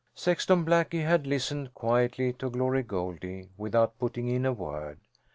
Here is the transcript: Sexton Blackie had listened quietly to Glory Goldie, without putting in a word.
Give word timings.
Sexton 0.15 0.65
Blackie 0.65 1.05
had 1.05 1.27
listened 1.27 1.75
quietly 1.75 2.33
to 2.33 2.49
Glory 2.49 2.81
Goldie, 2.81 3.49
without 3.55 3.99
putting 3.99 4.27
in 4.29 4.47
a 4.47 4.51
word. 4.51 4.99